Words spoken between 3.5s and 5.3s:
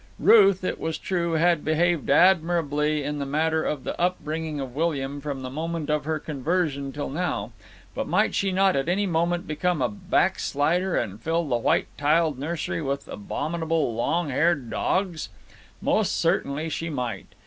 of the upbringing of William